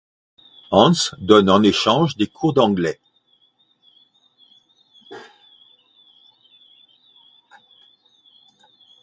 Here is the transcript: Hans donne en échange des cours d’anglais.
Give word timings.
Hans 0.71 1.13
donne 1.19 1.47
en 1.47 1.61
échange 1.61 2.17
des 2.17 2.25
cours 2.25 2.53
d’anglais. 2.55 2.99